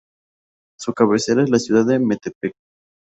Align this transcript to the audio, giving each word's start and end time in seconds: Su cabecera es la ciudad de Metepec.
Su 0.79 0.93
cabecera 0.95 1.43
es 1.43 1.51
la 1.51 1.59
ciudad 1.59 1.85
de 1.85 1.99
Metepec. 1.99 2.55